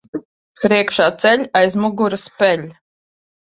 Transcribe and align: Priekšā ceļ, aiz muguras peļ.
Priekšā 0.61 1.07
ceļ, 1.25 1.45
aiz 1.61 1.77
muguras 1.85 2.27
peļ. 2.41 2.69